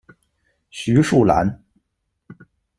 [0.71, 1.63] 徐树兰。